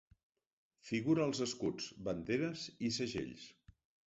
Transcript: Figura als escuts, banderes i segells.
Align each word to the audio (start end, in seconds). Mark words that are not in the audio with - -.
Figura 0.91 1.23
als 1.29 1.41
escuts, 1.47 1.91
banderes 2.09 2.65
i 2.89 2.93
segells. 2.97 3.47